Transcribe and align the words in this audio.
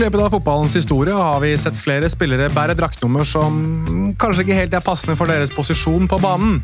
I 0.00 0.02
løpet 0.06 0.22
av 0.24 0.32
fotballens 0.32 0.72
historie 0.78 1.12
har 1.12 1.42
vi 1.42 1.50
sett 1.60 1.76
flere 1.76 2.08
spillere 2.08 2.46
bære 2.54 2.72
draktnummer 2.78 3.26
som 3.28 3.58
kanskje 4.16 4.46
ikke 4.46 4.56
helt 4.56 4.76
er 4.78 4.80
passende 4.86 5.12
for 5.20 5.28
deres 5.28 5.52
posisjon 5.52 6.08
på 6.08 6.16
banen. 6.22 6.54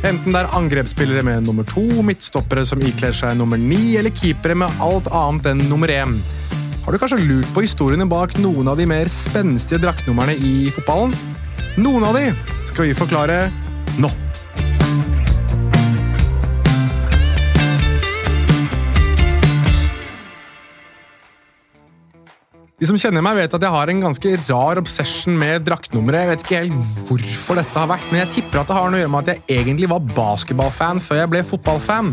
Enten 0.00 0.32
det 0.32 0.40
er 0.40 0.56
angrepsspillere 0.56 1.20
med 1.28 1.44
nummer 1.44 1.68
to, 1.68 1.84
midtstoppere 2.00 2.64
som 2.64 2.80
ikler 2.80 3.12
seg 3.12 3.36
nummer 3.36 3.60
ni, 3.60 3.98
eller 4.00 4.16
keepere 4.16 4.56
med 4.56 4.80
alt 4.80 5.12
annet 5.12 5.52
enn 5.52 5.60
nummer 5.68 5.92
én. 5.92 6.16
Har 6.86 6.96
du 6.96 7.02
kanskje 7.02 7.20
lurt 7.20 7.52
på 7.52 7.66
historiene 7.66 8.08
bak 8.08 8.32
noen 8.40 8.72
av 8.72 8.80
de 8.80 8.88
mer 8.88 9.12
spenstige 9.12 9.84
draktnumrene 9.84 10.40
i 10.40 10.70
fotballen? 10.72 11.12
Noen 11.76 12.08
av 12.08 12.16
de 12.16 12.30
skal 12.64 12.88
vi 12.88 12.96
forklare 12.96 13.42
nå. 14.00 14.08
De 22.76 22.84
som 22.84 22.98
kjenner 23.00 23.22
meg, 23.24 23.38
vet 23.38 23.54
at 23.56 23.62
jeg 23.64 23.72
har 23.72 23.88
en 23.88 24.00
ganske 24.04 24.30
rar 24.50 24.76
obsession 24.76 25.32
med 25.40 25.62
draktnummeret. 25.64 26.20
Jeg 26.20 26.28
vet 26.28 26.42
ikke 26.44 26.58
helt 26.58 27.06
hvorfor 27.08 27.56
dette 27.56 27.72
har 27.80 27.88
vært, 27.88 28.10
men 28.10 28.20
jeg 28.20 28.34
tipper 28.34 28.60
at 28.60 28.68
det 28.68 28.76
har 28.76 28.90
noe 28.92 28.98
å 28.98 29.00
gjøre 29.00 29.12
med 29.14 29.22
at 29.22 29.30
jeg 29.32 29.62
egentlig 29.62 29.88
var 29.94 30.10
basketballfan 30.10 31.00
før 31.00 31.22
jeg 31.22 31.30
ble 31.32 31.40
fotballfan. 31.48 32.10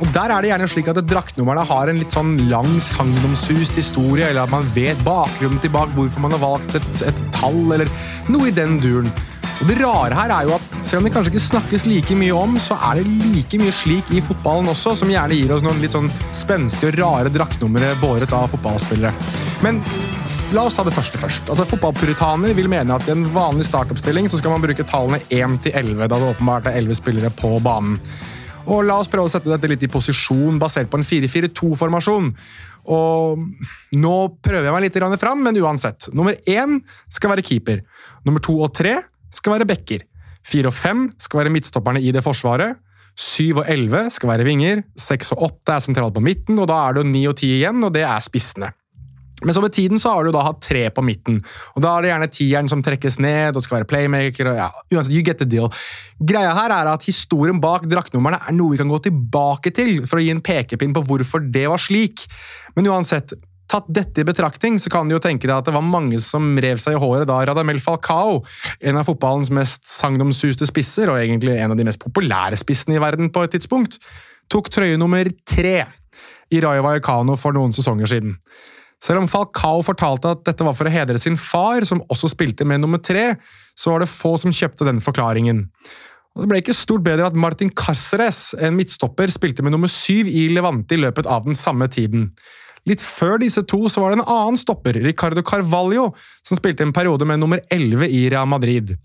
Og 0.00 0.10
Der 0.16 0.34
er 0.34 0.42
det 0.42 0.50
gjerne 0.50 0.68
slik 0.72 0.90
at 0.90 0.98
draktnumrene 1.06 1.62
har 1.70 1.92
en 1.92 2.02
litt 2.02 2.16
sånn 2.16 2.32
lang 2.50 2.72
sagnomsust 2.82 3.78
historie, 3.78 4.32
eller 4.32 4.48
at 4.48 4.50
man 4.50 4.66
vet 4.74 4.98
bakgrunnen 5.06 5.62
tilbake 5.62 5.94
hvorfor 5.94 6.26
man 6.26 6.34
har 6.34 6.42
valgt 6.42 6.74
et, 6.80 6.90
et 7.06 7.22
tall, 7.36 7.62
eller 7.68 7.86
noe 8.34 8.50
i 8.50 8.56
den 8.56 8.80
duren. 8.82 9.14
Og 9.60 9.68
Det 9.68 9.76
rare 9.76 10.16
her 10.16 10.32
er 10.32 10.46
jo 10.48 10.54
at 10.56 10.68
selv 10.80 11.02
om 11.02 11.06
det 11.06 11.12
kanskje 11.12 11.34
ikke 11.34 11.42
snakkes 11.44 11.82
like 11.84 12.14
mye 12.16 12.32
om, 12.32 12.54
så 12.56 12.78
er 12.88 13.00
det 13.00 13.10
like 13.34 13.58
mye 13.60 13.74
slik 13.76 14.08
i 14.16 14.22
fotballen 14.24 14.70
også, 14.72 14.94
som 14.96 15.10
gjerne 15.12 15.36
gir 15.36 15.52
oss 15.52 15.64
noen 15.64 15.82
litt 15.82 15.92
sånn 15.92 16.08
spenstige 16.32 16.94
og 16.94 16.96
rare 17.02 17.32
draktnumre 17.34 17.90
båret 18.00 18.32
av 18.32 18.48
fotballspillere. 18.54 19.12
Men 19.60 19.82
la 20.56 20.64
oss 20.64 20.78
ta 20.78 20.86
det 20.86 20.96
første 20.96 21.20
først. 21.20 21.52
Altså, 21.52 21.68
Fotballpuritaner 21.74 22.56
vil 22.56 22.70
mene 22.72 22.96
at 22.96 23.04
i 23.04 23.12
en 23.12 23.28
vanlig 23.34 23.68
startoppstilling 23.68 24.32
så 24.32 24.40
skal 24.40 24.56
man 24.56 24.64
bruke 24.64 24.88
tallene 24.88 25.20
1 25.28 25.60
til 25.66 25.76
11, 25.76 26.08
da 26.08 26.16
det 26.16 26.32
åpenbart 26.32 26.72
er 26.72 26.80
11 26.80 27.00
spillere 27.02 27.34
på 27.36 27.52
banen. 27.60 28.00
Og 28.64 28.82
La 28.88 28.96
oss 29.02 29.12
prøve 29.12 29.28
å 29.28 29.32
sette 29.32 29.52
dette 29.52 29.68
litt 29.68 29.84
i 29.84 29.92
posisjon, 29.92 30.56
basert 30.60 30.88
på 30.88 31.00
en 31.00 31.04
4-4-2-formasjon. 31.04 32.32
Og 32.96 33.46
Nå 34.00 34.16
prøver 34.40 34.70
jeg 34.70 34.74
meg 34.74 34.88
litt 34.88 35.20
fram, 35.20 35.44
men 35.44 35.60
uansett. 35.60 36.08
Nummer 36.16 36.32
én 36.48 36.80
skal 37.12 37.36
være 37.36 37.44
keeper. 37.44 37.84
Nummer 38.24 38.40
to 38.40 38.56
og 38.64 38.72
tre 38.72 39.02
skal 39.34 39.58
være 39.58 39.68
backer. 39.70 40.06
Fire 40.46 40.70
og 40.70 40.76
fem 40.76 41.08
skal 41.20 41.42
være 41.42 41.54
midtstopperne 41.54 42.02
i 42.02 42.12
det 42.14 42.24
forsvaret. 42.24 42.78
Syv 43.20 43.62
og 43.62 43.70
elleve 43.70 44.06
skal 44.14 44.30
være 44.32 44.46
vinger. 44.46 44.84
Seks 44.98 45.34
og 45.34 45.48
åtte 45.50 45.74
er 45.74 45.84
sentralt 45.84 46.16
på 46.16 46.24
midten, 46.24 46.58
og 46.58 46.68
da 46.70 46.78
er 46.86 46.96
det 46.96 47.02
jo 47.02 47.10
ni 47.10 47.24
og 47.28 47.36
ti 47.40 47.56
igjen, 47.58 47.82
og 47.84 47.92
det 47.94 48.06
er 48.06 48.22
spissene. 48.24 48.70
Men 49.40 49.56
så 49.56 49.62
med 49.64 49.72
tiden 49.72 50.00
så 50.00 50.12
har 50.12 50.26
du 50.26 50.34
da 50.34 50.42
hatt 50.44 50.60
tre 50.60 50.82
på 50.92 51.02
midten, 51.04 51.38
og 51.72 51.84
da 51.84 51.94
er 51.94 52.04
det 52.04 52.10
gjerne 52.10 52.30
tieren 52.34 52.68
som 52.68 52.82
trekkes 52.84 53.16
ned 53.24 53.56
og 53.56 53.64
skal 53.64 53.78
være 53.78 53.88
playmaker. 53.88 54.50
og 54.52 54.58
ja, 54.58 54.68
uansett, 54.92 55.14
you 55.14 55.24
get 55.24 55.40
the 55.40 55.48
deal. 55.48 55.70
Greia 56.20 56.52
her 56.56 56.74
er 56.76 56.90
at 56.92 57.06
Historien 57.08 57.60
bak 57.60 57.86
draktnumrene 57.88 58.40
er 58.44 58.56
noe 58.56 58.74
vi 58.74 58.80
kan 58.82 58.92
gå 58.92 59.00
tilbake 59.06 59.72
til 59.72 60.02
for 60.04 60.20
å 60.20 60.24
gi 60.24 60.34
en 60.34 60.44
pekepinn 60.44 60.92
på 60.96 61.04
hvorfor 61.08 61.40
det 61.40 61.64
var 61.72 61.80
slik. 61.80 62.26
Men 62.76 62.90
uansett, 62.92 63.32
Tatt 63.70 63.86
dette 63.86 64.24
i 64.24 64.26
betraktning, 64.26 64.80
så 64.82 64.90
kan 64.90 65.06
du 65.06 65.14
jo 65.14 65.22
tenke 65.22 65.46
deg 65.46 65.54
at 65.54 65.68
det 65.68 65.74
var 65.76 65.86
mange 65.86 66.18
som 66.24 66.56
rev 66.58 66.80
seg 66.82 66.96
i 66.96 67.00
håret 67.00 67.28
da 67.30 67.36
Radamel 67.46 67.78
Falcao, 67.82 68.40
en 68.82 68.98
av 68.98 69.06
fotballens 69.06 69.52
mest 69.54 69.86
sagnomsuste 69.86 70.66
spisser, 70.66 71.12
og 71.12 71.20
egentlig 71.20 71.54
en 71.54 71.76
av 71.76 71.78
de 71.78 71.86
mest 71.86 72.02
populære 72.02 72.58
spissene 72.58 72.98
i 72.98 73.02
verden 73.02 73.30
på 73.30 73.44
et 73.46 73.54
tidspunkt, 73.54 74.00
tok 74.50 74.72
trøye 74.74 74.98
nummer 74.98 75.28
tre 75.46 75.76
i 76.50 76.58
Rayo 76.64 76.82
Vallecano 76.82 77.36
for 77.38 77.54
noen 77.54 77.74
sesonger 77.76 78.10
siden. 78.10 78.34
Selv 79.00 79.22
om 79.22 79.28
Falcao 79.30 79.84
fortalte 79.86 80.34
at 80.34 80.42
dette 80.44 80.66
var 80.66 80.74
for 80.76 80.90
å 80.90 80.92
hedre 80.92 81.20
sin 81.22 81.38
far, 81.40 81.86
som 81.88 82.02
også 82.12 82.32
spilte 82.34 82.66
med 82.68 82.82
nummer 82.82 83.00
tre, 83.00 83.36
så 83.78 83.94
var 83.94 84.02
det 84.02 84.10
få 84.10 84.34
som 84.40 84.52
kjøpte 84.52 84.88
den 84.88 84.98
forklaringen. 85.04 85.68
Og 86.34 86.42
Det 86.42 86.50
ble 86.50 86.60
ikke 86.60 86.76
stort 86.76 87.06
bedre 87.06 87.30
at 87.30 87.38
Martin 87.38 87.70
Carceres, 87.70 88.50
en 88.58 88.76
midtstopper, 88.76 89.30
spilte 89.32 89.64
med 89.66 89.74
nummer 89.74 89.90
syv 89.90 90.28
i 90.28 90.48
Levante 90.52 90.98
i 90.98 91.00
løpet 91.00 91.26
av 91.26 91.46
den 91.46 91.56
samme 91.58 91.88
tiden. 91.90 92.28
Litt 92.90 93.02
før 93.04 93.38
disse 93.38 93.62
to 93.70 93.84
så 93.92 94.02
var 94.02 94.12
det 94.12 94.20
en 94.20 94.26
annen 94.26 94.58
stopper, 94.58 94.98
Ricardo 95.04 95.44
Carvalho, 95.46 96.08
som 96.46 96.58
spilte 96.58 96.82
en 96.82 96.94
periode 96.94 97.28
med 97.28 97.38
nummer 97.38 97.62
11 97.70 98.08
i 98.10 98.24
Real 98.32 98.48
Madrid. 98.50 98.96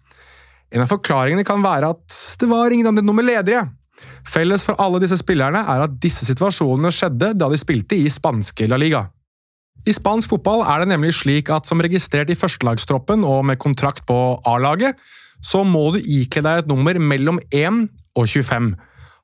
En 0.74 0.84
av 0.84 0.90
forklaringene 0.90 1.46
kan 1.46 1.62
være 1.64 1.92
at 1.94 2.16
det 2.42 2.50
var 2.50 2.74
ingen 2.74 2.90
andre 2.90 3.06
nummer 3.06 3.26
ledige. 3.26 3.62
Felles 4.28 4.66
for 4.66 4.80
alle 4.82 5.00
disse 5.04 5.20
spillerne 5.22 5.62
er 5.62 5.86
at 5.86 6.00
disse 6.02 6.26
situasjonene 6.28 6.92
skjedde 6.92 7.36
da 7.38 7.50
de 7.52 7.60
spilte 7.62 7.98
i 8.00 8.10
spanske 8.12 8.68
La 8.72 8.80
Liga. 8.82 9.06
I 9.86 9.94
spansk 9.94 10.32
fotball 10.34 10.64
er 10.66 10.82
det 10.82 10.90
nemlig 10.90 11.14
slik 11.20 11.52
at 11.54 11.70
som 11.70 11.84
registrert 11.84 12.32
i 12.34 12.38
førstelagstroppen 12.38 13.22
og 13.28 13.44
med 13.46 13.62
kontrakt 13.62 14.02
på 14.10 14.18
A-laget, 14.50 14.98
så 15.46 15.62
må 15.68 15.92
du 15.94 16.00
ikle 16.02 16.42
deg 16.42 16.64
et 16.64 16.72
nummer 16.72 16.98
mellom 16.98 17.38
1 17.54 17.86
og 18.18 18.26
25. 18.26 18.72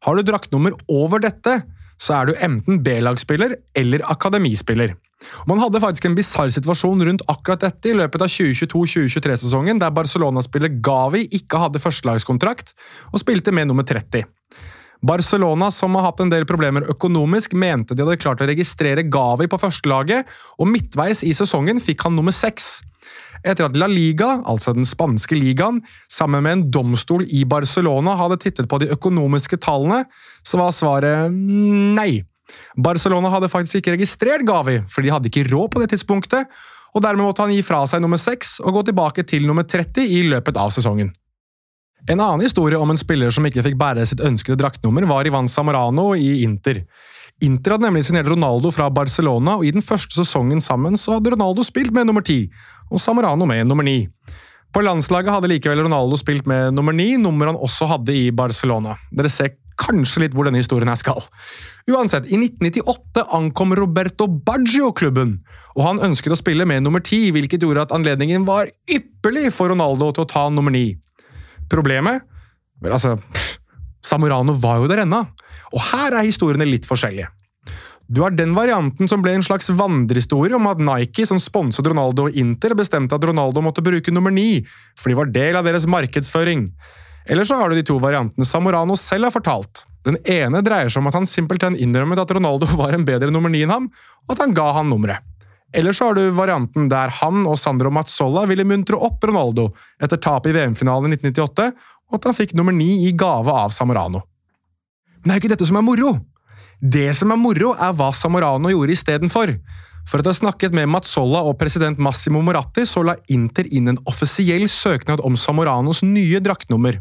Har 0.06 0.18
du 0.18 0.28
draktnummer 0.28 0.76
over 0.92 1.24
dette, 1.24 1.64
så 2.02 2.18
er 2.18 2.30
du 2.30 2.34
enten 2.42 2.82
B-lagsspiller 2.84 3.56
eller 3.78 4.04
akademispiller. 4.10 4.96
Man 5.46 5.62
hadde 5.62 5.82
faktisk 5.84 6.08
en 6.10 6.18
bisarr 6.18 6.50
situasjon 6.54 7.04
rundt 7.06 7.24
akkurat 7.30 7.62
dette 7.62 7.92
i 7.92 7.98
løpet 7.98 8.24
av 8.26 8.32
2022-2023-sesongen, 8.34 9.82
der 9.82 9.94
Barcelona-spiller 9.94 10.74
Gavi 10.82 11.28
ikke 11.38 11.62
hadde 11.62 11.82
førstelagskontrakt 11.84 12.74
og 13.12 13.22
spilte 13.22 13.54
med 13.54 13.70
nummer 13.70 13.86
30. 13.86 14.26
Barcelona, 15.02 15.72
som 15.74 15.96
har 15.98 16.06
hatt 16.06 16.22
en 16.22 16.30
del 16.30 16.46
problemer 16.46 16.86
økonomisk, 16.94 17.56
mente 17.58 17.96
de 17.98 18.06
hadde 18.06 18.22
klart 18.22 18.42
å 18.44 18.48
registrere 18.50 19.08
Gavi 19.10 19.48
på 19.50 19.60
førstelaget, 19.62 20.30
og 20.62 20.70
midtveis 20.70 21.24
i 21.26 21.34
sesongen 21.34 21.82
fikk 21.82 22.06
han 22.06 22.18
nummer 22.18 22.36
seks. 22.36 22.84
Etter 23.42 23.66
at 23.66 23.78
La 23.80 23.88
Liga, 23.90 24.36
altså 24.46 24.76
den 24.78 24.86
spanske 24.86 25.34
ligaen, 25.38 25.80
sammen 26.12 26.46
med 26.46 26.54
en 26.54 26.66
domstol 26.74 27.26
i 27.34 27.42
Barcelona 27.50 28.14
hadde 28.20 28.38
tittet 28.44 28.70
på 28.70 28.78
de 28.84 28.92
økonomiske 28.94 29.58
tallene, 29.64 30.04
så 30.46 30.62
var 30.62 30.76
svaret 30.78 31.34
nei. 31.34 32.22
Barcelona 32.78 33.32
hadde 33.34 33.50
faktisk 33.50 33.82
ikke 33.82 33.96
registrert 33.96 34.46
Gavi, 34.46 34.82
for 34.92 35.02
de 35.02 35.14
hadde 35.14 35.32
ikke 35.32 35.48
råd 35.50 35.74
på 35.74 35.82
det 35.82 35.96
tidspunktet, 35.96 36.62
og 36.92 37.02
dermed 37.02 37.26
måtte 37.26 37.42
han 37.42 37.56
gi 37.56 37.64
fra 37.66 37.82
seg 37.88 38.04
nummer 38.04 38.20
6 38.22 38.60
og 38.66 38.78
gå 38.78 38.86
tilbake 38.92 39.26
til 39.26 39.48
nummer 39.48 39.66
30 39.66 40.06
i 40.06 40.22
løpet 40.28 40.60
av 40.60 40.74
sesongen. 40.76 41.10
En 42.10 42.20
annen 42.20 42.42
historie 42.42 42.78
om 42.82 42.90
en 42.90 42.98
spiller 42.98 43.34
som 43.34 43.46
ikke 43.46 43.62
fikk 43.66 43.78
bære 43.78 44.06
sitt 44.10 44.24
ønskede 44.26 44.58
draktnummer, 44.58 45.06
var 45.10 45.28
Ivan 45.28 45.50
Samorano 45.52 46.12
i 46.18 46.42
Inter. 46.42 46.82
Inter 47.46 47.76
hadde 47.76 47.86
nemlig 47.86 48.08
signert 48.08 48.30
Ronaldo 48.30 48.72
fra 48.74 48.90
Barcelona, 48.94 49.60
og 49.60 49.66
i 49.66 49.74
den 49.74 49.86
første 49.86 50.18
sesongen 50.18 50.62
sammen 50.62 50.98
så 50.98 51.18
hadde 51.18 51.36
Ronaldo 51.36 51.66
spilt 51.66 51.94
med 51.94 52.10
nummer 52.10 52.26
ti, 52.26 52.48
og 52.90 53.02
Samorano 53.02 53.46
med 53.50 53.70
nummer 53.70 53.86
ni. 53.86 54.08
På 54.74 54.82
landslaget 54.82 55.34
hadde 55.34 55.50
likevel 55.52 55.84
Ronaldo 55.84 56.18
spilt 56.18 56.48
med 56.50 56.74
nummer 56.74 56.96
ni, 56.96 57.16
nummer 57.22 57.52
han 57.52 57.60
også 57.60 57.90
hadde 57.92 58.16
i 58.16 58.30
Barcelona. 58.34 58.96
Dere 59.14 59.30
ser 59.30 59.58
kanskje 59.82 60.24
litt 60.24 60.36
hvor 60.38 60.48
denne 60.48 60.62
historien 60.62 60.90
her 60.90 61.00
skal. 61.00 61.22
Uansett, 61.90 62.30
i 62.30 62.38
1998 62.38 63.26
ankom 63.36 63.76
Roberto 63.78 64.30
Baggio 64.30 64.92
klubben, 64.98 65.40
og 65.76 65.86
han 65.86 66.02
ønsket 66.10 66.34
å 66.34 66.40
spille 66.40 66.66
med 66.70 66.86
nummer 66.86 67.04
ti, 67.04 67.28
hvilket 67.34 67.62
gjorde 67.66 67.86
at 67.88 67.96
anledningen 67.96 68.46
var 68.48 68.70
ypperlig 68.90 69.50
for 69.56 69.74
Ronaldo 69.74 70.12
til 70.16 70.26
å 70.26 70.32
ta 70.34 70.48
nummer 70.54 70.74
ni. 70.74 70.96
Problemet? 71.72 72.26
Vel, 72.82 72.96
altså 72.96 73.16
Samorano 74.04 74.56
var 74.58 74.82
jo 74.82 74.90
der 74.90 75.04
ennå, 75.04 75.22
og 75.72 75.84
her 75.92 76.18
er 76.18 76.28
historiene 76.28 76.68
litt 76.68 76.88
forskjellige. 76.90 77.30
Du 78.12 78.20
har 78.26 78.34
den 78.36 78.52
varianten 78.58 79.08
som 79.08 79.22
ble 79.24 79.38
en 79.38 79.46
slags 79.46 79.70
vandrehistorie 79.80 80.58
om 80.58 80.66
at 80.68 80.82
Nike, 80.84 81.24
som 81.30 81.40
sponset 81.40 81.88
Ronaldo 81.88 82.26
og 82.28 82.36
Inter, 82.36 82.74
bestemte 82.76 83.16
at 83.16 83.24
Ronaldo 83.24 83.64
måtte 83.64 83.84
bruke 83.86 84.12
nummer 84.12 84.34
ni, 84.36 84.66
for 85.00 85.12
de 85.12 85.16
var 85.16 85.32
del 85.32 85.56
av 85.56 85.70
deres 85.70 85.88
markedsføring. 85.88 86.66
Eller 87.32 87.48
så 87.48 87.62
har 87.62 87.72
du 87.72 87.78
de 87.78 87.86
to 87.88 87.96
variantene 88.04 88.48
Samorano 88.48 88.98
selv 89.00 89.30
har 89.30 89.36
fortalt. 89.38 89.86
Den 90.04 90.18
ene 90.26 90.64
dreier 90.66 90.90
seg 90.90 91.04
om 91.04 91.08
at 91.12 91.16
han 91.16 91.30
simpelthen 91.30 91.78
innrømmet 91.80 92.20
at 92.20 92.34
Ronaldo 92.36 92.68
var 92.82 92.98
en 92.98 93.08
bedre 93.08 93.32
nummer 93.32 93.54
ni 93.54 93.64
enn 93.64 93.72
ham, 93.72 93.88
og 94.28 94.36
at 94.36 94.44
han 94.44 94.58
ga 94.58 94.72
han 94.82 94.92
nummeret. 94.92 95.24
Eller 95.74 95.96
så 95.96 96.10
har 96.10 96.18
du 96.18 96.26
varianten 96.36 96.90
der 96.92 97.14
han 97.22 97.46
og 97.48 97.60
Sandro 97.60 97.92
Mazzolla 97.94 98.44
ville 98.50 98.68
muntre 98.68 99.00
opp 99.00 99.24
Ronaldo 99.24 99.70
etter 100.04 100.20
tapet 100.20 100.52
i 100.52 100.58
VM-finalen 100.58 101.14
i 101.14 101.20
1998, 101.20 101.70
og 102.12 102.20
at 102.20 102.28
han 102.28 102.36
fikk 102.36 102.56
nummer 102.60 102.76
ni 102.76 103.06
i 103.08 103.14
gave 103.16 103.54
av 103.56 103.72
Samorano. 103.76 104.26
Men 105.22 105.30
det 105.30 105.32
er 105.32 105.40
jo 105.40 105.44
ikke 105.46 105.54
dette 105.56 105.70
som 105.70 105.80
er 105.80 105.88
moro! 105.88 106.12
Det 106.82 107.12
som 107.14 107.30
er 107.32 107.38
moro, 107.38 107.76
er 107.78 107.94
hva 107.94 108.10
Samorano 108.18 108.72
gjorde 108.72 108.96
istedenfor. 108.96 109.54
For 110.10 110.18
etter 110.18 110.32
å 110.32 110.34
ha 110.34 110.40
snakket 110.40 110.74
med 110.74 110.90
Mazzolla 110.90 111.44
og 111.46 111.60
president 111.60 112.00
Massimo 112.02 112.42
Moratti, 112.42 112.88
så 112.90 113.04
la 113.06 113.14
Inter 113.30 113.70
inn 113.70 113.92
en 113.92 114.00
offisiell 114.10 114.66
søknad 114.66 115.22
om 115.24 115.38
Samoranos 115.38 116.02
nye 116.02 116.42
draktnummer. 116.42 116.98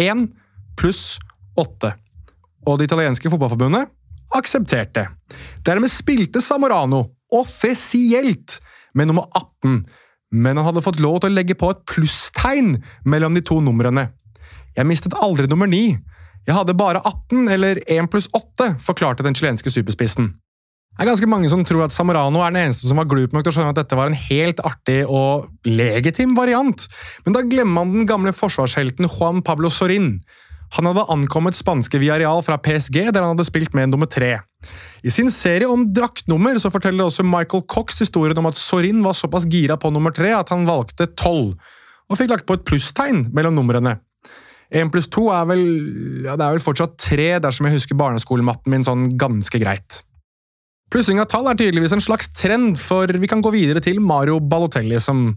1 0.00 0.24
pluss 0.80 1.18
8. 1.60 1.92
Og 2.64 2.80
det 2.80 2.88
italienske 2.88 3.28
fotballforbundet 3.28 3.92
aksepterte. 4.34 5.04
Dermed 5.68 5.92
spilte 5.92 6.40
Samorano 6.42 7.04
offisielt 7.32 8.58
med 8.94 9.08
nummer 9.10 9.28
18, 9.32 9.84
men 10.34 10.58
han 10.58 10.66
hadde 10.66 10.82
fått 10.84 11.02
lov 11.02 11.20
til 11.22 11.32
å 11.32 11.36
legge 11.36 11.56
på 11.58 11.70
et 11.70 11.82
plusstegn 11.88 12.76
mellom 13.06 13.36
de 13.36 13.42
to 13.46 13.60
numrene. 13.62 14.08
Jeg 14.74 14.88
mistet 14.88 15.14
aldri 15.14 15.46
nummer 15.50 15.70
9. 15.70 15.98
Jeg 16.44 16.56
hadde 16.56 16.76
bare 16.76 17.00
18, 17.00 17.46
eller 17.54 17.80
1 17.86 18.10
pluss 18.12 18.26
8, 18.34 18.74
forklarte 18.84 19.24
den 19.24 19.36
chilenske 19.38 19.70
superspissen. 19.72 20.34
Det 20.94 21.02
er 21.02 21.08
ganske 21.10 21.26
mange 21.26 21.48
som 21.50 21.64
tror 21.66 21.88
at 21.88 21.94
Samorano 21.94 22.38
er 22.44 22.52
den 22.54 22.68
eneste 22.68 22.86
som 22.86 23.00
var 23.00 23.08
glup 23.10 23.32
nok 23.34 23.42
til 23.42 23.50
å 23.50 23.54
skjønne 23.56 23.72
at 23.72 23.78
dette 23.80 23.96
var 23.98 24.10
en 24.10 24.18
helt 24.28 24.60
artig 24.62 25.00
og 25.10 25.48
legitim 25.66 26.36
variant, 26.38 26.86
men 27.24 27.34
da 27.34 27.42
glemmer 27.42 27.80
man 27.80 27.94
den 27.96 28.06
gamle 28.06 28.30
forsvarshelten 28.36 29.08
Juan 29.10 29.42
Pablo 29.42 29.72
Sorin. 29.74 30.20
Han 30.78 30.86
hadde 30.90 31.06
ankommet 31.10 31.58
spanske 31.58 31.98
Villarreal 31.98 32.44
fra 32.46 32.60
PSG, 32.62 33.08
der 33.10 33.24
han 33.24 33.34
hadde 33.34 33.46
spilt 33.46 33.74
med 33.74 33.90
nummer 33.90 34.10
tre. 34.10 34.36
I 35.04 35.12
sin 35.12 35.30
serie 35.32 35.68
om 35.68 35.84
draktnummer 35.94 36.58
så 36.62 36.70
forteller 36.72 37.06
også 37.06 37.26
Michael 37.26 37.64
Cox 37.70 38.00
historien 38.02 38.38
om 38.40 38.48
at 38.50 38.60
Sorin 38.60 39.02
var 39.04 39.16
såpass 39.18 39.48
gira 39.50 39.76
på 39.80 39.92
nummer 39.92 40.14
tre 40.16 40.32
at 40.36 40.52
han 40.54 40.66
valgte 40.68 41.10
tolv, 41.18 41.54
og 42.08 42.18
fikk 42.20 42.32
lagt 42.32 42.48
på 42.48 42.56
et 42.58 42.64
plusstegn 42.68 43.28
mellom 43.36 43.56
numrene. 43.58 43.98
Én 44.74 44.90
pluss 44.90 45.06
to 45.12 45.28
er 45.32 45.44
vel 45.48 45.62
ja, 46.24 46.34
det 46.34 46.46
er 46.46 46.56
vel 46.56 46.64
fortsatt 46.64 46.96
tre, 47.00 47.28
dersom 47.42 47.68
jeg 47.68 47.76
husker 47.76 47.98
barneskolematten 48.00 48.72
min 48.72 48.86
sånn 48.86 49.12
ganske 49.20 49.60
greit. 49.60 50.00
Plussing 50.92 51.20
av 51.20 51.28
tall 51.30 51.48
er 51.50 51.58
tydeligvis 51.58 51.94
en 51.96 52.04
slags 52.04 52.30
trend, 52.36 52.78
for 52.80 53.08
vi 53.08 53.30
kan 53.30 53.42
gå 53.44 53.52
videre 53.54 53.82
til 53.84 54.00
Mario 54.02 54.40
Balotelli, 54.40 55.00
som 55.02 55.32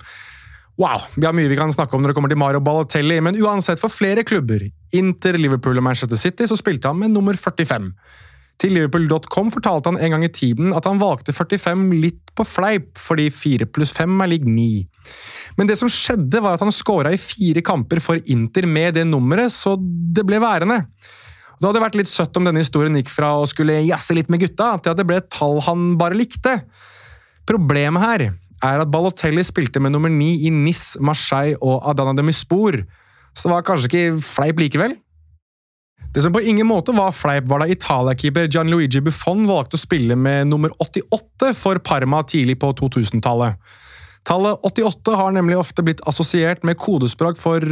Wow, 0.78 1.08
vi 1.16 1.26
har 1.26 1.34
mye 1.34 1.50
vi 1.50 1.56
kan 1.58 1.72
snakke 1.74 1.96
om 1.98 2.04
når 2.04 2.12
det 2.12 2.16
kommer 2.20 2.30
til 2.30 2.38
Mario 2.38 2.60
Balotelli, 2.62 3.16
men 3.26 3.38
uansett, 3.42 3.82
for 3.82 3.90
flere 3.90 4.22
klubber, 4.22 4.62
Inter, 4.94 5.34
Liverpool 5.42 5.80
og 5.80 5.86
Manchester 5.88 6.20
City, 6.22 6.46
så 6.46 6.58
spilte 6.60 6.92
han 6.92 7.00
med 7.02 7.16
nummer 7.16 7.34
45. 7.34 7.88
Til 8.58 8.74
Liverpool.com 8.74 9.52
fortalte 9.54 9.92
han 9.92 10.00
en 10.02 10.16
gang 10.16 10.24
i 10.26 10.34
tiden 10.34 10.72
at 10.74 10.88
han 10.90 10.98
valgte 11.02 11.36
45 11.36 11.84
litt 12.02 12.32
på 12.38 12.46
fleip, 12.46 12.96
fordi 12.98 13.28
4 13.34 13.68
pluss 13.70 13.94
5 13.94 14.16
er 14.26 14.32
lik 14.32 14.48
9. 14.50 14.66
Men 15.60 15.70
det 15.70 15.78
som 15.78 15.92
skjedde, 15.92 16.42
var 16.42 16.58
at 16.58 16.64
han 16.66 16.74
scora 16.74 17.14
i 17.14 17.22
fire 17.22 17.62
kamper 17.66 18.02
for 18.02 18.22
Inter 18.34 18.66
med 18.70 18.98
det 18.98 19.06
nummeret, 19.10 19.54
så 19.54 19.76
det 19.78 20.26
ble 20.26 20.42
værende. 20.42 20.82
Det 21.58 21.66
hadde 21.66 21.82
vært 21.82 21.98
litt 21.98 22.10
søtt 22.10 22.38
om 22.38 22.46
denne 22.46 22.62
historien 22.62 22.98
gikk 22.98 23.10
fra 23.14 23.32
å 23.38 23.48
skulle 23.50 23.80
jazze 23.86 24.18
litt 24.18 24.30
med 24.34 24.42
gutta, 24.42 24.76
til 24.82 24.94
at 24.94 25.00
det 25.00 25.06
ble 25.10 25.22
et 25.22 25.32
tall 25.34 25.62
han 25.66 25.94
bare 26.02 26.18
likte. 26.18 26.60
Problemet 27.50 28.04
her 28.04 28.28
er 28.66 28.82
at 28.82 28.90
Balotelli 28.94 29.46
spilte 29.46 29.82
med 29.82 29.94
nummer 29.94 30.10
ni 30.10 30.34
i 30.46 30.54
Nis, 30.54 30.96
Marseille 31.02 31.58
og 31.62 31.86
Adana 31.90 32.18
de 32.18 32.26
Mispor, 32.26 32.82
så 33.38 33.46
det 33.46 33.54
var 33.54 33.66
kanskje 33.66 33.90
ikke 33.90 34.26
fleip 34.26 34.62
likevel? 34.62 34.98
Det 36.14 36.22
som 36.24 36.34
på 36.34 36.42
ingen 36.42 36.68
måte 36.68 36.96
var 36.96 37.12
fleip, 37.12 37.46
var 37.46 37.62
da 37.62 37.68
Italia-keeper 37.70 38.48
Gianluigi 38.48 39.02
Buffon 39.06 39.46
valgte 39.48 39.78
å 39.78 39.82
spille 39.82 40.16
med 40.18 40.50
nummer 40.50 40.72
88 40.82 41.54
for 41.58 41.80
Parma 41.84 42.24
tidlig 42.26 42.58
på 42.62 42.72
2000-tallet. 42.80 43.60
Tallet 44.28 44.66
88 44.68 45.16
har 45.16 45.36
nemlig 45.36 45.60
ofte 45.60 45.84
blitt 45.86 46.02
assosiert 46.10 46.66
med 46.68 46.80
kodespråk 46.80 47.38
for 47.40 47.64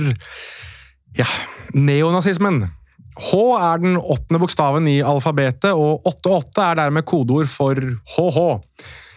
ja, 1.17 1.27
neonazismen. 1.73 2.67
H 3.15 3.39
er 3.55 3.79
den 3.79 3.97
åttende 3.97 4.41
bokstaven 4.43 4.87
i 4.91 4.99
alfabetet, 5.03 5.71
og 5.71 6.03
88 6.07 6.63
er 6.69 6.79
dermed 6.83 7.07
kodeord 7.07 7.51
for 7.51 7.79
HH. 8.15 8.45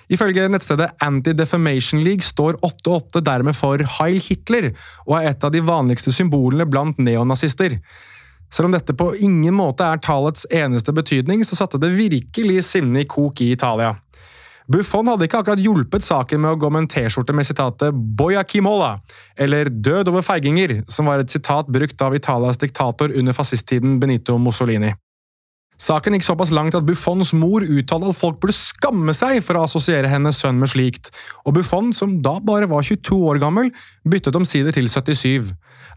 Ifølge 0.09 0.47
nettstedet 0.49 0.95
Anti-Defamation 1.05 2.01
League 2.07 2.25
står 2.25 2.57
88 2.65 3.21
dermed 3.27 3.57
for 3.59 3.83
Heil 3.99 4.23
Hitler, 4.25 4.71
og 5.05 5.19
er 5.19 5.33
et 5.33 5.45
av 5.45 5.53
de 5.53 5.63
vanligste 5.63 6.15
symbolene 6.15 6.67
blant 6.71 7.03
neonazister. 7.03 7.77
Selv 8.53 8.69
om 8.69 8.75
dette 8.75 8.97
på 8.97 9.11
ingen 9.21 9.55
måte 9.55 9.85
er 9.85 10.01
tallets 10.03 10.47
eneste 10.51 10.95
betydning, 10.97 11.45
så 11.45 11.59
satte 11.59 11.81
det 11.81 11.93
virkelig 11.97 12.63
sinnet 12.71 13.05
i 13.05 13.09
kok 13.09 13.43
i 13.45 13.53
Italia. 13.53 13.97
Buffon 14.69 15.09
hadde 15.09 15.25
ikke 15.25 15.39
akkurat 15.41 15.63
hjulpet 15.65 16.05
saken 16.05 16.43
med 16.45 16.53
å 16.53 16.61
gå 16.61 16.69
med 16.69 16.85
en 16.85 16.91
T-skjorte 16.93 17.33
med 17.33 17.47
sitatet 17.49 17.97
«Boya 18.19 18.43
Kimola», 18.45 18.99
eller 19.33 19.71
«Død 19.73 20.11
over 20.13 20.25
feiginger», 20.27 20.83
som 20.93 21.09
var 21.09 21.23
et 21.23 21.33
sitat 21.33 21.71
brukt 21.73 22.05
av 22.05 22.17
Italias 22.17 22.61
diktator 22.61 23.15
under 23.17 23.37
fascisttiden 23.37 23.97
Benito 24.01 24.37
Mussolini. 24.37 24.93
Saken 25.79 26.17
gikk 26.17 26.27
såpass 26.27 26.51
langt 26.51 26.75
at 26.75 26.87
Buffons 26.87 27.31
mor 27.39 27.63
uttalte 27.63 28.11
at 28.11 28.19
folk 28.19 28.41
burde 28.43 28.57
skamme 28.57 29.15
seg 29.15 29.39
for 29.47 29.55
å 29.55 29.63
assosiere 29.69 30.11
hennes 30.11 30.41
sønn 30.43 30.59
med 30.59 30.73
slikt, 30.73 31.13
og 31.47 31.55
Buffon, 31.55 31.93
som 31.95 32.17
da 32.25 32.35
bare 32.43 32.67
var 32.71 32.83
22 32.83 33.19
år 33.31 33.39
gammel, 33.43 33.71
byttet 34.03 34.35
omsider 34.39 34.75
til 34.75 34.91
77. 34.91 35.53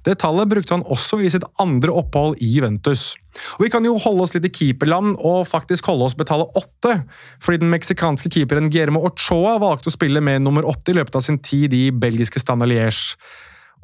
Det 0.06 0.20
tallet 0.22 0.50
brukte 0.50 0.74
han 0.74 0.86
også 0.86 1.20
i 1.22 1.30
sitt 1.34 1.46
andre 1.62 1.94
opphold 1.98 2.38
i 2.42 2.50
Juventus. 2.56 3.16
Og 3.58 3.66
Vi 3.66 3.72
kan 3.74 3.86
jo 3.86 3.98
holde 4.02 4.26
oss 4.26 4.36
litt 4.36 4.46
i 4.46 4.54
keeperland 4.54 5.16
og 5.18 5.48
faktisk 5.50 5.90
holde 5.90 6.06
oss 6.10 6.18
betale 6.18 6.46
åtte, 6.58 7.02
fordi 7.42 7.64
den 7.64 7.74
meksikanske 7.74 8.30
keeperen 8.34 8.70
Guillermo 8.70 9.02
Ochoa 9.10 9.58
valgte 9.62 9.90
å 9.90 9.98
spille 9.98 10.22
med 10.22 10.46
nummer 10.46 10.66
åtte 10.70 10.94
i 10.94 10.98
løpet 10.98 11.18
av 11.18 11.26
sin 11.26 11.42
tid 11.42 11.74
i 11.74 11.88
belgiske 11.90 12.42
Standard 12.42 12.70
Liège. 12.70 13.18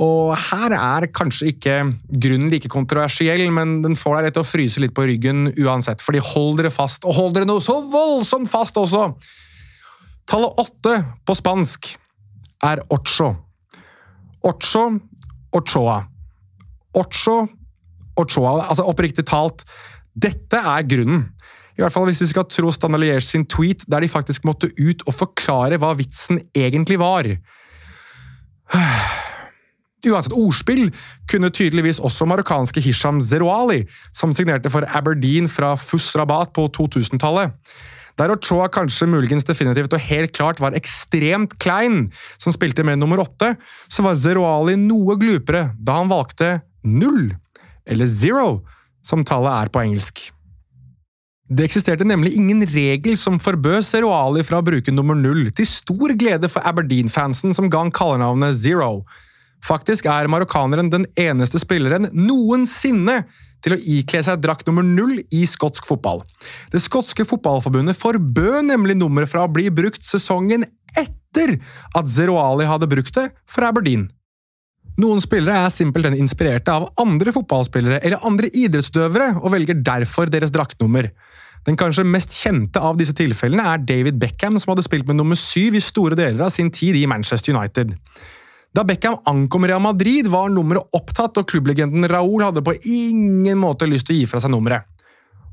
Og 0.03 0.35
her 0.37 0.75
er 0.77 1.07
kanskje 1.09 1.49
ikke 1.55 1.75
grunnen 2.21 2.51
like 2.53 2.69
kontroversiell, 2.69 3.47
men 3.53 3.79
den 3.81 3.97
får 3.97 4.19
deg 4.19 4.27
rett 4.27 4.35
til 4.37 4.45
å 4.45 4.47
fryse 4.47 4.83
litt 4.83 4.93
på 4.97 5.07
ryggen 5.09 5.49
uansett. 5.57 6.03
Fordi 6.05 6.21
hold 6.21 6.59
dere 6.59 6.71
fast, 6.73 7.07
og 7.07 7.17
hold 7.17 7.33
dere 7.37 7.49
noe 7.49 7.63
så 7.65 7.79
voldsomt 7.81 8.49
fast 8.51 8.77
også! 8.77 9.09
Tallet 10.27 10.59
åtte 10.59 10.93
på 11.25 11.33
spansk 11.39 11.93
er 12.67 12.81
ocho. 12.93 13.31
Ocho, 14.45 14.83
ochoa. 15.55 16.01
Ocho, 16.97 17.37
ochoa. 18.19 18.53
Altså 18.67 18.85
oppriktig 18.91 19.25
talt, 19.29 19.63
dette 20.13 20.61
er 20.61 20.85
grunnen. 20.89 21.25
I 21.77 21.83
hvert 21.83 21.93
fall 21.93 22.07
hvis 22.09 22.23
vi 22.25 22.31
skal 22.31 22.47
tro 22.49 22.71
Stanalier 22.73 23.21
sin 23.21 23.45
tweet, 23.45 23.85
der 23.89 24.01
de 24.01 24.09
faktisk 24.09 24.45
måtte 24.49 24.71
ut 24.77 25.03
og 25.05 25.13
forklare 25.13 25.77
hva 25.81 25.93
vitsen 25.97 26.41
egentlig 26.57 26.97
var. 27.01 27.29
Uansett 30.05 30.35
ordspill 30.37 30.91
kunne 31.29 31.49
tydeligvis 31.49 31.97
også 32.05 32.27
marokkanske 32.29 32.81
Hisham 32.85 33.17
Zerouali, 33.23 33.81
som 34.13 34.33
signerte 34.35 34.69
for 34.69 34.85
Aberdeen 34.85 35.49
fra 35.49 35.73
Fusrabat 35.79 36.53
på 36.53 36.67
2000-tallet. 36.77 37.55
Der 38.17 38.33
Ochoa 38.33 38.67
kanskje 38.73 39.09
muligens 39.09 39.45
definitivt 39.45 39.93
og 39.93 40.01
helt 40.01 40.33
klart 40.33 40.61
var 40.61 40.77
ekstremt 40.77 41.57
klein, 41.61 42.07
som 42.41 42.53
spilte 42.53 42.85
med 42.85 42.97
nummer 43.01 43.21
åtte, 43.21 43.55
så 43.89 44.05
var 44.05 44.17
Zerouali 44.17 44.77
noe 44.81 45.17
glupere 45.21 45.71
da 45.77 45.99
han 45.99 46.09
valgte 46.09 46.59
null, 46.85 47.35
eller 47.85 48.09
zero, 48.09 48.49
som 49.05 49.25
tallet 49.25 49.53
er 49.53 49.73
på 49.73 49.83
engelsk. 49.85 50.27
Det 51.47 51.63
eksisterte 51.63 52.03
nemlig 52.03 52.33
ingen 52.35 52.65
regel 52.67 53.15
som 53.17 53.37
forbød 53.39 53.85
Zerouali 53.87 54.43
fra 54.43 54.59
å 54.59 54.65
bruke 54.65 54.91
nummer 54.91 55.15
null, 55.17 55.47
til 55.55 55.69
stor 55.69 56.13
glede 56.19 56.49
for 56.51 56.65
Aberdeen-fansen 56.67 57.53
som 57.55 57.69
ga 57.71 57.85
han 57.85 57.93
kallenavnet 57.95 58.57
Zero. 58.59 59.05
Faktisk 59.67 60.07
er 60.07 60.29
marokkaneren 60.31 60.91
den 60.93 61.05
eneste 61.19 61.59
spilleren 61.59 62.07
noensinne 62.15 63.23
til 63.65 63.75
å 63.75 63.79
ikle 63.97 64.21
seg 64.23 64.41
drakt 64.43 64.67
nummer 64.69 64.85
null 64.85 65.17
i 65.33 65.43
skotsk 65.49 65.87
fotball. 65.89 66.21
Det 66.71 66.81
skotske 66.83 67.25
fotballforbundet 67.27 67.97
forbød 67.99 68.69
nemlig 68.69 68.97
nummeret 68.99 69.31
fra 69.31 69.43
å 69.45 69.51
bli 69.51 69.67
brukt 69.73 70.05
sesongen 70.05 70.63
etter 70.97 71.57
at 71.97 72.11
Zeroali 72.11 72.67
hadde 72.69 72.89
brukt 72.89 73.17
det 73.17 73.31
for 73.49 73.67
Aberdeen. 73.67 74.07
Noen 74.97 75.19
spillere 75.21 75.65
er 75.67 75.73
simpelthen 75.73 76.15
inspirerte 76.17 76.73
av 76.73 76.87
andre 77.01 77.33
fotballspillere 77.35 77.99
eller 78.01 78.23
andre 78.25 78.49
idrettsdøvere 78.49 79.35
og 79.43 79.51
velger 79.53 79.83
derfor 79.85 80.31
deres 80.31 80.53
draktnummer. 80.53 81.11
Den 81.67 81.77
kanskje 81.77 82.05
mest 82.07 82.33
kjente 82.33 82.81
av 82.81 82.97
disse 82.97 83.13
tilfellene 83.17 83.65
er 83.73 83.83
David 83.83 84.17
Beckham, 84.21 84.57
som 84.57 84.71
hadde 84.71 84.85
spilt 84.85 85.05
med 85.09 85.19
nummer 85.19 85.37
syv 85.37 85.75
i 85.77 85.83
store 85.83 86.17
deler 86.17 86.47
av 86.47 86.53
sin 86.55 86.71
tid 86.73 86.95
i 86.97 87.05
Manchester 87.09 87.53
United. 87.53 87.93
Da 88.75 88.83
Beckham 88.87 89.17
ankom 89.25 89.65
Real 89.65 89.81
Madrid, 89.81 90.27
var 90.29 90.51
nummeret 90.53 90.87
opptatt, 90.95 91.39
og 91.39 91.47
klubblegenden 91.49 92.07
Raúl 92.11 92.43
hadde 92.45 92.63
på 92.65 92.75
ingen 92.85 93.59
måte 93.61 93.87
lyst 93.89 94.09
til 94.09 94.17
å 94.17 94.19
gi 94.19 94.27
fra 94.29 94.41
seg 94.43 94.53
nummeret. 94.53 94.85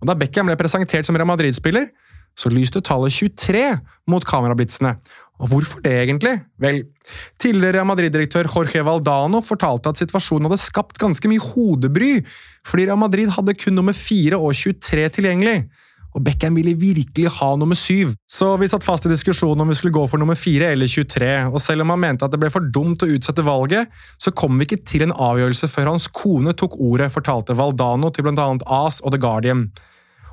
Og 0.01 0.09
Da 0.11 0.17
Beckham 0.19 0.51
ble 0.51 0.59
presentert 0.61 1.07
som 1.07 1.17
Real 1.17 1.29
Madrid-spiller, 1.31 1.89
så 2.35 2.51
lyste 2.51 2.83
tallet 2.83 3.15
23 3.15 3.63
mot 4.11 4.25
kamerablitsene. 4.27 4.97
Og 5.43 5.51
hvorfor 5.51 5.83
det, 5.85 5.95
egentlig? 6.03 6.35
Vel, 6.63 6.83
tidligere 7.43 7.79
Real 7.79 7.89
Madrid-direktør 7.89 8.49
Jorge 8.51 8.83
Valdano 8.87 9.41
fortalte 9.43 9.91
at 9.91 10.01
situasjonen 10.03 10.49
hadde 10.49 10.63
skapt 10.63 10.99
ganske 11.01 11.31
mye 11.31 11.43
hodebry, 11.43 12.13
fordi 12.67 12.89
Real 12.89 13.01
Madrid 13.01 13.33
hadde 13.35 13.57
kun 13.59 13.79
nummer 13.79 13.97
4 13.97 14.39
og 14.39 14.55
23 14.55 15.09
tilgjengelig 15.19 15.59
og 16.15 16.23
Beckham 16.23 16.55
ville 16.55 16.77
virkelig 16.79 17.31
ha 17.41 17.49
nummer 17.59 17.79
syv. 17.79 18.13
Så 18.31 18.53
vi 18.61 18.69
satt 18.71 18.87
fast 18.87 19.07
i 19.09 19.11
diskusjonen 19.11 19.65
om 19.65 19.71
vi 19.71 19.75
skulle 19.75 19.95
gå 19.95 20.05
for 20.11 20.23
nummer 20.23 20.39
fire 20.39 20.71
eller 20.71 20.87
23, 20.91 21.31
og 21.51 21.59
selv 21.63 21.83
om 21.83 21.91
han 21.91 22.03
mente 22.05 22.27
at 22.27 22.31
det 22.31 22.39
ble 22.43 22.53
for 22.55 22.69
dumt 22.75 23.03
å 23.03 23.09
utsette 23.11 23.43
valget, 23.47 23.91
så 24.23 24.31
kom 24.31 24.55
vi 24.61 24.69
ikke 24.69 24.85
til 24.87 25.07
en 25.07 25.15
avgjørelse 25.15 25.69
før 25.73 25.91
hans 25.91 26.07
kone 26.15 26.55
tok 26.55 26.77
ordet, 26.79 27.11
fortalte 27.15 27.57
Valdano 27.59 28.13
til 28.15 28.29
blant 28.29 28.43
annet 28.43 28.67
As 28.71 29.01
og 29.03 29.11
The 29.15 29.21
Guardian. 29.23 29.67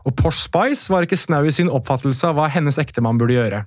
Og 0.06 0.14
Posh 0.18 0.46
Spice 0.46 0.94
var 0.94 1.06
ikke 1.06 1.18
snau 1.18 1.42
i 1.46 1.54
sin 1.56 1.70
oppfattelse 1.70 2.30
av 2.30 2.38
hva 2.38 2.46
hennes 2.54 2.78
ektemann 2.82 3.18
burde 3.22 3.40
gjøre. 3.40 3.64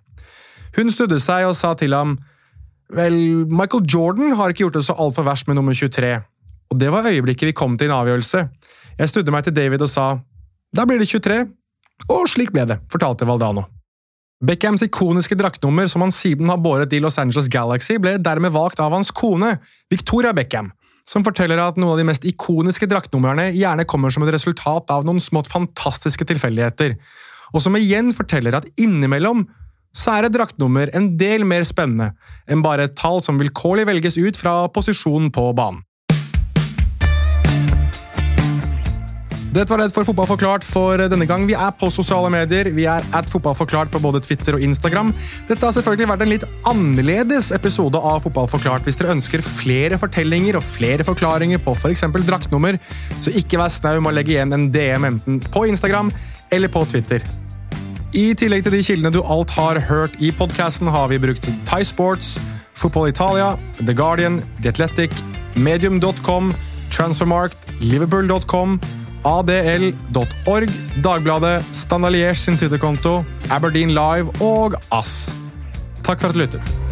Hun 0.78 0.94
snudde 0.94 1.18
seg 1.23 1.49
og 1.49 1.59
sa 1.59 1.75
til 1.78 1.94
ham 1.94 2.16
Vel, 2.94 3.14
Michael 3.49 3.87
Jordan 3.90 4.35
har 4.38 4.52
ikke 4.52 4.66
gjort 4.66 4.76
det 4.76 4.85
så 4.87 4.94
altfor 5.00 5.25
verst 5.26 5.49
med 5.49 5.56
nummer 5.56 5.75
23. 5.75 6.11
Og 6.71 6.78
det 6.78 6.90
var 6.92 7.09
øyeblikket 7.09 7.49
vi 7.49 7.56
kom 7.56 7.78
til 7.80 7.88
en 7.88 7.97
avgjørelse. 7.97 8.42
Jeg 9.00 9.11
snudde 9.11 9.33
meg 9.35 9.47
til 9.47 9.54
David 9.56 9.83
og 9.83 9.90
sa 9.90 10.09
da 10.75 10.85
blir 10.87 10.99
det 10.99 11.06
23, 11.06 11.47
og 12.11 12.29
slik 12.31 12.53
ble 12.55 12.67
det, 12.69 12.81
fortalte 12.93 13.27
Valdano. 13.29 13.67
Beckhams 14.45 14.83
ikoniske 14.85 15.37
draktnummer, 15.41 15.89
som 15.89 16.03
han 16.05 16.13
siden 16.13 16.51
har 16.53 16.61
båret 16.61 16.93
i 16.93 17.01
Los 17.01 17.19
Angeles 17.23 17.49
Galaxy, 17.49 17.97
ble 18.03 18.17
dermed 18.21 18.53
valgt 18.53 18.83
av 18.83 18.93
hans 18.93 19.13
kone, 19.15 19.55
Victoria 19.93 20.35
Beckham, 20.37 20.73
som 21.09 21.25
forteller 21.25 21.61
at 21.63 21.79
noen 21.79 21.95
av 21.95 22.01
de 22.01 22.07
mest 22.09 22.27
ikoniske 22.29 22.89
draktnumrene 22.91 23.51
gjerne 23.57 23.87
kommer 23.89 24.13
som 24.13 24.25
et 24.27 24.35
resultat 24.35 24.91
av 24.93 25.07
noen 25.07 25.23
smått 25.23 25.49
fantastiske 25.53 26.27
tilfeldigheter. 26.29 26.99
og 27.55 27.63
som 27.63 27.77
igjen 27.77 28.11
forteller 28.11 28.57
at 28.57 28.67
innimellom 28.77 29.45
så 29.95 30.17
er 30.17 30.27
et 30.27 30.35
draktnummer 30.35 30.91
en 30.93 31.13
del 31.17 31.45
mer 31.47 31.63
spennende 31.63 32.17
enn 32.51 32.65
bare 32.65 32.89
et 32.89 32.97
tall 32.99 33.23
som 33.23 33.39
vilkårlig 33.39 33.87
velges 33.87 34.19
ut 34.19 34.37
fra 34.37 34.67
posisjonen 34.75 35.31
på 35.31 35.53
banen. 35.55 35.85
Dette 39.54 39.70
var 39.70 39.78
det 39.78 39.92
for 39.94 40.02
Fotball 40.08 40.26
forklart 40.26 40.64
for 40.66 40.99
denne 40.99 41.26
gang. 41.30 41.44
Vi 41.46 41.54
er 41.54 41.70
på 41.78 41.87
sosiale 41.94 42.26
medier. 42.32 42.66
Vi 42.75 42.88
er 42.90 43.04
at 43.14 43.28
Fotball 43.30 43.54
forklart 43.54 43.92
på 43.92 44.00
både 44.02 44.18
Twitter 44.25 44.56
og 44.56 44.62
Instagram. 44.66 45.12
Dette 45.46 45.62
har 45.62 45.76
selvfølgelig 45.76 46.08
vært 46.11 46.25
en 46.25 46.32
litt 46.32 46.46
annerledes 46.66 47.52
episode 47.54 48.00
av 48.00 48.25
Fotball 48.25 48.49
forklart. 48.50 48.82
Hvis 48.82 48.99
dere 48.99 49.14
ønsker 49.14 49.44
flere 49.46 50.00
fortellinger 50.02 50.58
og 50.58 50.66
flere 50.66 51.06
forklaringer 51.06 51.62
på 51.62 51.76
f.eks. 51.76 52.02
For 52.02 52.26
draktnummer, 52.26 52.80
så 53.23 53.34
ikke 53.38 53.61
vær 53.61 53.70
snau 53.70 54.00
med 54.00 54.11
å 54.11 54.16
legge 54.16 54.34
igjen 54.34 54.56
en 54.56 54.66
DM 54.75 55.06
enten 55.12 55.38
på 55.46 55.68
Instagram 55.70 56.11
eller 56.50 56.75
på 56.75 56.82
Twitter. 56.90 57.23
I 58.11 58.26
tillegg 58.38 58.66
til 58.66 58.75
de 58.75 58.82
kildene 58.88 59.14
du 59.14 59.20
alt 59.23 59.54
har 59.54 59.78
hørt 59.87 60.18
i 60.18 60.32
podkasten, 60.34 60.90
har 60.90 61.12
vi 61.14 61.20
brukt 61.23 61.46
Thai 61.68 61.84
Sports, 61.87 62.40
Football 62.75 63.12
Italia, 63.14 63.54
The 63.78 63.94
Guardian, 63.94 64.42
The 64.62 64.75
Athletic, 64.75 65.14
Medium.com, 65.54 66.50
Transfermarkt, 66.90 67.70
Liverpool.com 67.78 68.80
adl.org, 69.25 70.71
Dagbladet, 71.04 71.64
Standaliers 71.73 72.45
sin 72.45 72.59
Twitter-konto, 72.61 73.23
Aberdeen 73.50 73.95
Live 73.97 74.33
og 74.45 74.78
ASS. 74.90 75.35
Takk 76.04 76.21
for 76.21 76.28
at 76.28 76.37
du 76.37 76.45
lyttet. 76.45 76.84